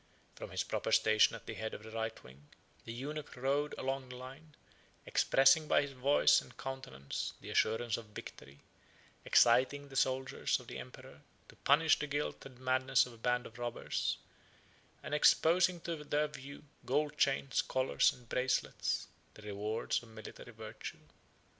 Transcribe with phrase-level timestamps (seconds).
[0.33, 2.47] From his proper station at the head of the right wing,
[2.85, 4.55] the eunuch rode along the line,
[5.05, 8.61] expressing by his voice and countenance the assurance of victory;
[9.25, 13.45] exciting the soldiers of the emperor to punish the guilt and madness of a band
[13.45, 14.17] of robbers;
[15.03, 19.05] and exposing to their view gold chains, collars, and bracelets,
[19.35, 20.97] the rewards of military virtue.